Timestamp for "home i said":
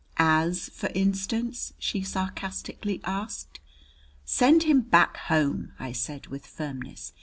5.15-6.25